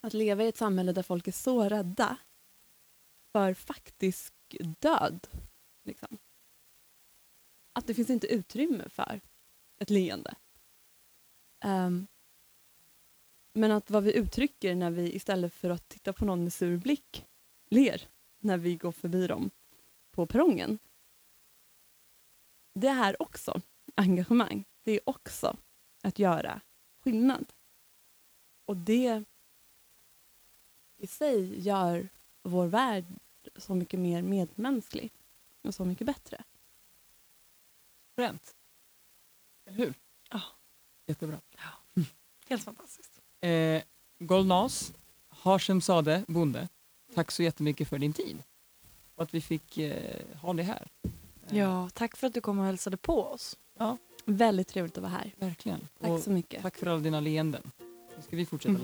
Att 0.00 0.14
leva 0.14 0.44
i 0.44 0.48
ett 0.48 0.56
samhälle 0.56 0.92
där 0.92 1.02
folk 1.02 1.28
är 1.28 1.32
så 1.32 1.68
rädda 1.68 2.18
för 3.32 3.54
faktisk 3.54 4.34
död. 4.78 5.26
Liksom. 5.84 6.18
Att 7.72 7.86
det 7.86 7.94
finns 7.94 8.10
inte 8.10 8.26
utrymme 8.26 8.88
för 8.88 9.20
ett 9.78 9.90
leende. 9.90 10.34
Um, 11.64 12.06
men 13.58 13.70
att 13.70 13.90
vad 13.90 14.02
vi 14.02 14.16
uttrycker 14.16 14.74
när 14.74 14.90
vi 14.90 15.14
istället 15.14 15.54
för 15.54 15.70
att 15.70 15.88
titta 15.88 16.12
på 16.12 16.24
någon 16.24 16.42
med 16.42 16.52
sur 16.52 16.76
blick 16.76 17.26
ler 17.68 18.08
när 18.38 18.58
vi 18.58 18.76
går 18.76 18.92
förbi 18.92 19.26
dem 19.26 19.50
på 20.10 20.26
perrongen. 20.26 20.78
Det 22.72 22.88
är 22.88 23.22
också 23.22 23.60
engagemang. 23.94 24.64
Det 24.82 24.92
är 24.92 25.00
också 25.08 25.56
att 26.02 26.18
göra 26.18 26.60
skillnad. 27.00 27.52
Och 28.64 28.76
det 28.76 29.24
i 30.96 31.06
sig 31.06 31.60
gör 31.60 32.08
vår 32.42 32.66
värld 32.66 33.04
så 33.56 33.74
mycket 33.74 34.00
mer 34.00 34.22
medmänsklig 34.22 35.12
och 35.62 35.74
så 35.74 35.84
mycket 35.84 36.06
bättre. 36.06 36.44
Fränt. 38.14 38.56
Eller 39.64 39.78
hur? 39.78 39.94
Ja. 40.30 40.42
Jättebra. 41.06 41.40
Ja. 41.50 42.02
Helt 42.48 42.64
fantastiskt. 42.64 43.17
Eh, 43.40 43.82
Golnas, 44.18 44.92
Hashemzadeh, 45.28 46.20
bonde, 46.26 46.68
tack 47.14 47.30
så 47.30 47.42
jättemycket 47.42 47.88
för 47.88 47.98
din 47.98 48.12
tid. 48.12 48.42
Och 49.14 49.22
att 49.22 49.34
vi 49.34 49.40
fick 49.40 49.78
eh, 49.78 49.96
ha 50.42 50.52
dig 50.52 50.64
här. 50.64 50.88
Ja, 51.50 51.90
tack 51.94 52.16
för 52.16 52.26
att 52.26 52.34
du 52.34 52.40
kom 52.40 52.58
och 52.58 52.64
hälsade 52.64 52.96
på 52.96 53.22
oss. 53.24 53.56
Ja. 53.78 53.96
Väldigt 54.24 54.68
trevligt 54.68 54.96
att 54.98 55.02
vara 55.02 55.12
här. 55.12 55.32
Verkligen. 55.36 55.88
Tack 56.00 56.10
och 56.10 56.20
så 56.20 56.30
mycket. 56.30 56.62
Tack 56.62 56.76
för 56.76 56.86
alla 56.86 56.98
dina 57.00 57.20
leenden. 57.20 57.70
Nu 58.16 58.22
ska 58.26 58.36
vi 58.36 58.46
fortsätta 58.46 58.72
Mhm. 58.72 58.82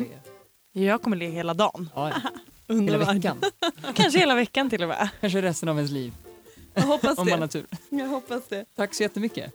le. 0.72 0.84
Jag 0.86 1.02
kommer 1.02 1.16
le 1.16 1.28
hela 1.28 1.54
dagen. 1.54 1.90
Ja, 1.94 2.08
ja. 2.10 2.30
Hela 2.74 2.98
veckan. 3.14 3.40
Kanske 3.94 4.18
hela 4.18 4.34
veckan 4.34 4.70
till 4.70 4.82
och 4.82 4.88
med. 4.88 5.08
Kanske 5.20 5.42
resten 5.42 5.68
av 5.68 5.76
ens 5.76 5.90
liv. 5.90 6.12
Jag 6.74 6.82
hoppas 6.82 7.18
Om 7.18 7.28
man 7.28 7.38
det. 7.38 7.42
har 7.44 7.48
tur. 7.48 7.66
Jag 7.88 8.08
hoppas 8.08 8.48
det. 8.48 8.64
Tack 8.74 8.94
så 8.94 9.02
jättemycket. 9.02 9.52